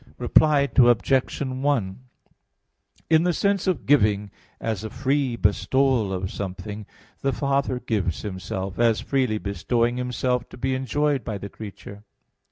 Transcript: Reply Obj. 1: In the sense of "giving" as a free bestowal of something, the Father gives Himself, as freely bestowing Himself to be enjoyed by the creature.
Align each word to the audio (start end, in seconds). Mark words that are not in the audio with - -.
Reply 0.17 0.67
Obj. 0.75 1.41
1: 1.43 1.99
In 3.11 3.23
the 3.23 3.33
sense 3.33 3.67
of 3.67 3.85
"giving" 3.85 4.31
as 4.59 4.83
a 4.83 4.89
free 4.89 5.35
bestowal 5.35 6.11
of 6.11 6.31
something, 6.31 6.87
the 7.21 7.31
Father 7.31 7.79
gives 7.79 8.23
Himself, 8.23 8.79
as 8.79 8.99
freely 8.99 9.37
bestowing 9.37 9.97
Himself 9.97 10.49
to 10.49 10.57
be 10.57 10.73
enjoyed 10.73 11.23
by 11.23 11.37
the 11.37 11.49
creature. 11.49 12.03